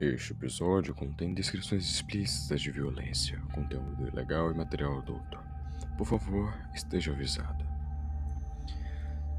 [0.00, 5.38] Este episódio contém descrições explícitas de violência, conteúdo ilegal e material adulto.
[5.96, 7.64] Por favor, esteja avisado.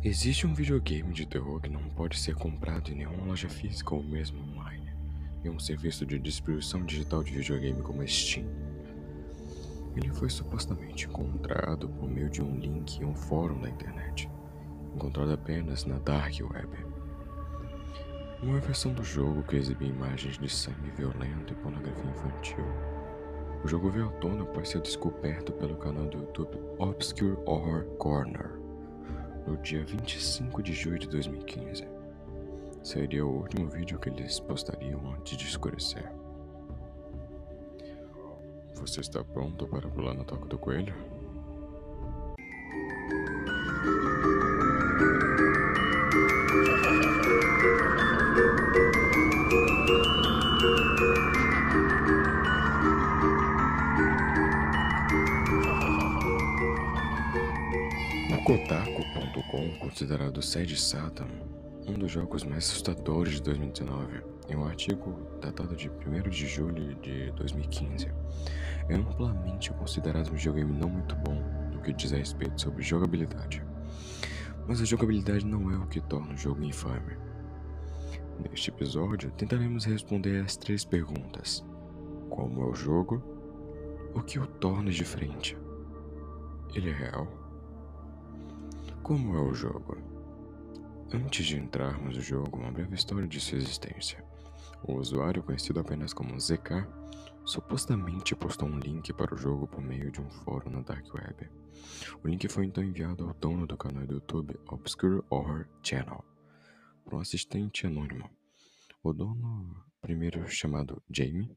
[0.01, 4.01] Existe um videogame de terror que não pode ser comprado em nenhuma loja física ou
[4.01, 4.93] mesmo online,
[5.43, 8.47] em um serviço de distribuição digital de videogame como Steam.
[9.93, 14.29] Ele foi supostamente encontrado por meio de um link em um fórum da internet,
[14.95, 16.94] encontrado apenas na Dark Web.
[18.41, 22.65] Uma versão do jogo que exibia imagens de sangue violento e pornografia infantil.
[23.63, 28.51] O jogo veio à tona após ser descoberto pelo canal do YouTube Obscure Horror Corner
[29.47, 31.87] no dia 25 de julho de 2015.
[32.83, 36.11] Seria o último vídeo que eles postariam antes de escurecer.
[38.75, 40.93] Você está pronto para pular no toque do coelho?
[58.45, 61.25] Kotaku.com, considerado Sede Satan,
[61.87, 66.93] um dos jogos mais assustadores de 2019, em um artigo datado de 1 de julho
[67.01, 68.07] de 2015,
[68.87, 71.33] é amplamente considerado um videogame não muito bom
[71.73, 73.63] no que diz a respeito sobre jogabilidade.
[74.67, 77.17] Mas a jogabilidade não é o que torna o jogo infame.
[78.39, 81.65] Neste episódio, tentaremos responder as três perguntas:
[82.29, 83.23] Como é o jogo?
[84.13, 85.57] O que o torna diferente?
[86.75, 87.44] Ele é real?
[89.05, 89.97] Como é o jogo?
[91.13, 94.25] Antes de entrarmos no jogo, uma breve história de sua existência.
[94.81, 96.87] O usuário, conhecido apenas como ZK,
[97.45, 101.51] supostamente postou um link para o jogo por meio de um fórum na Dark Web.
[102.23, 106.25] O link foi então enviado ao dono do canal do YouTube Obscure Horror Channel,
[107.03, 108.27] por um assistente anônimo.
[109.03, 111.55] O dono, primeiro chamado Jamie,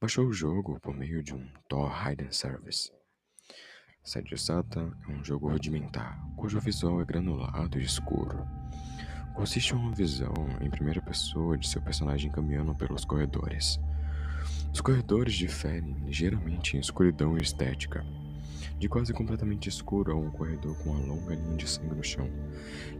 [0.00, 2.96] baixou o jogo por meio de um Tor Hidden Service.
[4.08, 8.42] Sede Satan é um jogo rudimentar, cujo visual é granulado e escuro.
[9.34, 13.78] Consiste em uma visão em primeira pessoa de seu personagem caminhando pelos corredores.
[14.72, 18.02] Os corredores diferem ligeiramente em escuridão e estética.
[18.78, 22.30] De quase completamente escuro a um corredor com uma longa linha de sangue no chão,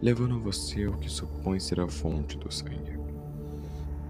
[0.03, 2.99] levando você ao que supõe ser a fonte do sangue.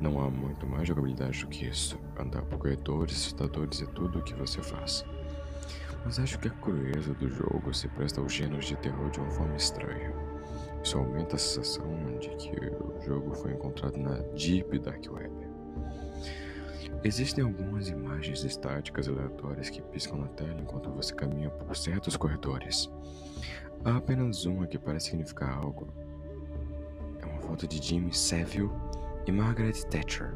[0.01, 1.97] Não há muito mais jogabilidade do que isso.
[2.19, 5.05] Andar por corredores assustadores é tudo o que você faz.
[6.09, 9.31] Mas acho que a crueza do jogo se presta aos gêneros de terror de uma
[9.31, 10.11] forma estranha.
[10.83, 11.85] Isso aumenta a sensação
[12.19, 15.31] de que o jogo foi encontrado na Deep Dark Web.
[17.05, 22.91] Existem algumas imagens estáticas aleatórias que piscam na tela enquanto você caminha por certos corredores.
[23.85, 25.93] Há apenas uma que parece significar algo.
[27.21, 28.71] É uma foto de Jimmy Savile
[29.27, 30.33] e Margaret Thatcher,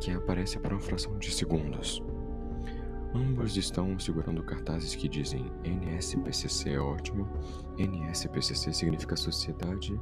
[0.00, 2.00] que aparece por uma fração de segundos.
[3.14, 7.28] Ambos estão segurando cartazes que dizem NSPCC é ótimo,
[7.76, 10.00] NSPCC significa Sociedade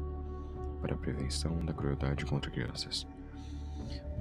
[0.80, 3.08] para a Prevenção da Crueldade contra Crianças.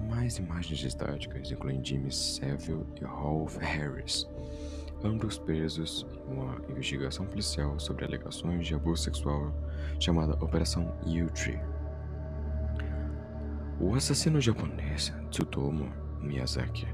[0.10, 4.28] Mais imagens estáticas incluem Jimmy Savile e Rolf Harris,
[5.04, 9.54] ambos presos em uma investigação policial sobre alegações de abuso sexual
[10.00, 11.60] chamada Operação U-Tree.
[13.80, 16.88] O assassino japonês Tsutomu Miyazaki,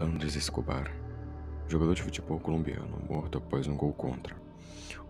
[0.00, 1.03] Andres Escobar,
[1.68, 4.36] jogador de futebol colombiano morto após um gol contra.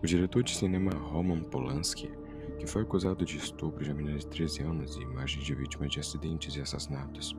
[0.01, 2.11] O diretor de cinema Roman Polanski,
[2.59, 5.99] que foi acusado de estupro de meninas de 13 anos e imagens de vítimas de
[5.99, 7.35] acidentes e assassinatos,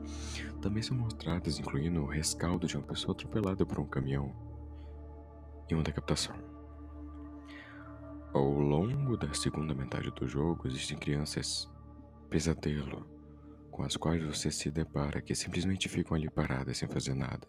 [0.61, 4.33] também são mostradas, incluindo o rescaldo de uma pessoa atropelada por um caminhão
[5.69, 6.35] e uma decapitação.
[8.33, 11.69] Ao longo da segunda metade do jogo, existem crianças
[12.29, 13.16] pesadelo
[13.77, 17.47] com as quais você se depara que simplesmente ficam ali paradas sem fazer nada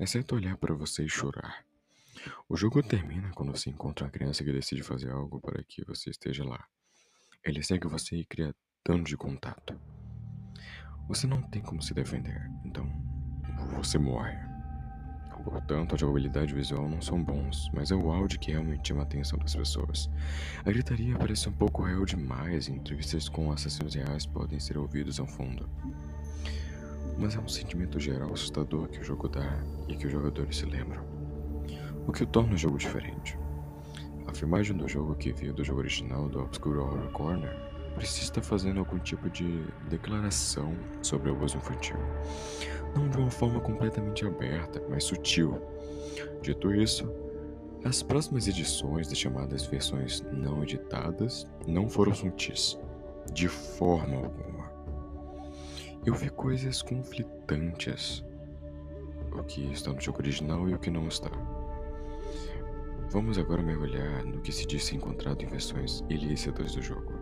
[0.00, 1.64] exceto olhar para você e chorar.
[2.48, 6.10] O jogo termina quando você encontra uma criança que decide fazer algo para que você
[6.10, 6.64] esteja lá.
[7.44, 8.52] Ele segue você e cria
[8.84, 9.80] dano de contato.
[11.06, 12.84] Você não tem como se defender, então
[13.76, 14.49] você morre.
[15.42, 19.04] Portanto, a jogabilidade visual não são bons, mas é o áudio que realmente chama a
[19.04, 20.10] atenção das pessoas.
[20.64, 25.18] A gritaria parece um pouco real demais e entrevistas com assassinos reais podem ser ouvidos
[25.18, 25.68] ao fundo
[27.20, 30.64] mas é um sentimento geral assustador que o jogo dá e que os jogadores se
[30.64, 31.04] lembram.
[32.06, 33.38] O que o torna o jogo diferente.
[34.26, 38.42] A filmagem do jogo que veio do jogo original do Obscure Horror Corner precisa estar
[38.42, 41.96] fazendo algum tipo de declaração sobre o abuso infantil.
[42.94, 45.60] Não de uma forma completamente aberta, mas sutil.
[46.42, 47.10] Dito isso,
[47.84, 52.78] as próximas edições das chamadas versões não editadas não foram sutis,
[53.32, 54.70] de forma alguma.
[56.04, 58.24] Eu vi coisas conflitantes.
[59.32, 61.30] O que está no jogo original e o que não está.
[63.10, 67.19] Vamos agora mergulhar no que se diz ser encontrado em versões ilícitas do jogo.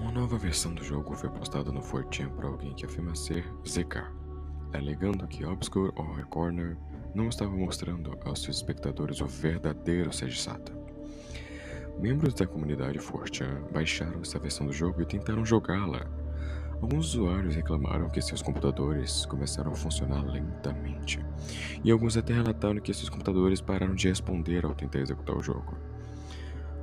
[0.00, 4.02] Uma nova versão do jogo foi postada no 4chan por alguém que afirma ser ZK,
[4.72, 6.78] alegando que Obscure Horror Corner
[7.14, 10.72] não estava mostrando aos seus espectadores o verdadeiro Sejisata.
[12.00, 16.06] Membros da comunidade 4chan baixaram essa versão do jogo e tentaram jogá-la.
[16.80, 21.20] Alguns usuários reclamaram que seus computadores começaram a funcionar lentamente,
[21.84, 25.76] e alguns até relataram que seus computadores pararam de responder ao tentar executar o jogo.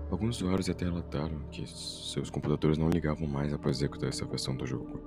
[0.09, 4.65] Alguns usuários até relataram que seus computadores não ligavam mais após executar essa versão do
[4.65, 5.01] jogo.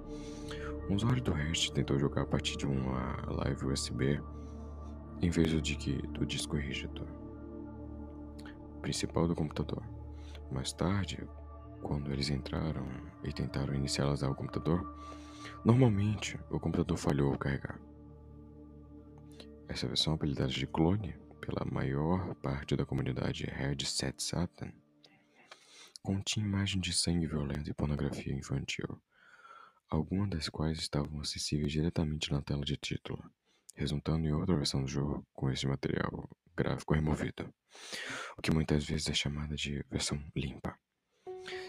[0.90, 4.20] Um usuário do Rest tentou jogar a partir de uma live USB
[5.22, 5.60] em vez do,
[6.08, 7.06] do disco rígido
[8.82, 9.82] principal do computador.
[10.50, 11.26] Mais tarde,
[11.82, 12.86] quando eles entraram
[13.22, 14.96] e tentaram inicializar o computador,
[15.64, 17.78] normalmente o computador falhou ao carregar.
[19.68, 24.72] Essa versão apelidada de clone pela maior parte da comunidade Headset Satan
[26.02, 29.00] continha imagens de sangue violento e pornografia infantil,
[29.88, 33.22] algumas das quais estavam acessíveis diretamente na tela de título,
[33.74, 37.52] resultando em outra versão do jogo com esse material gráfico removido,
[38.36, 40.78] o que muitas vezes é chamada de versão limpa,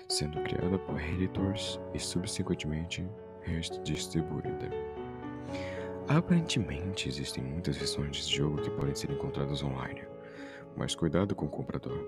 [0.09, 3.07] sendo criada por editors e subsequentemente
[3.41, 4.69] redistribuída.
[6.07, 10.01] Aparentemente existem muitas versões de jogo que podem ser encontradas online,
[10.75, 12.05] mas cuidado com o comprador.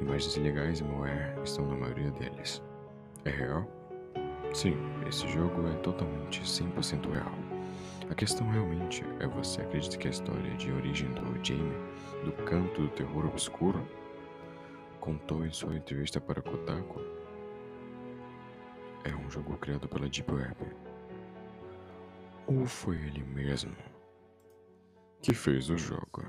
[0.00, 2.62] Imagens ilegais e malware estão na maioria deles.
[3.24, 3.66] É real?
[4.52, 4.76] Sim,
[5.08, 7.32] esse jogo é totalmente 100% real.
[8.10, 11.76] A questão realmente é você acredita que a história de origem do Jamie,
[12.24, 13.86] do canto do terror obscuro,
[15.00, 17.00] contou em sua entrevista para Kotaku?
[19.04, 20.56] É um jogo criado pela Deep Web.
[22.46, 23.74] Ou foi ele mesmo
[25.22, 26.26] que fez o jogo?